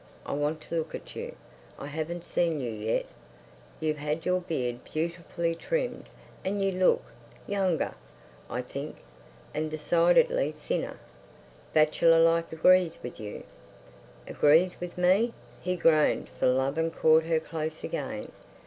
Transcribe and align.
I 0.25 0.33
want 0.33 0.61
to 0.61 0.75
look 0.75 0.95
at 0.95 1.15
you. 1.15 1.35
I 1.77 1.85
haven't 1.85 2.23
seen 2.25 2.59
you 2.59 2.71
yet. 2.71 3.05
You've 3.79 3.99
had 3.99 4.25
your 4.25 4.41
beard 4.41 4.83
beautifully 4.83 5.53
trimmed, 5.53 6.09
and 6.43 6.59
you 6.59 6.71
look—younger, 6.71 7.93
I 8.49 8.63
think, 8.63 8.95
and 9.53 9.69
decidedly 9.69 10.55
thinner! 10.67 10.97
Bachelor 11.73 12.19
life 12.19 12.51
agrees 12.51 12.97
with 13.03 13.19
you." 13.19 13.43
"Agrees 14.25 14.75
with 14.79 14.97
me!" 14.97 15.33
He 15.61 15.75
groaned 15.75 16.29
for 16.29 16.47
love 16.47 16.79
and 16.79 16.91
caught 16.91 17.25
her 17.25 17.39
close 17.39 17.83
again. 17.83 18.31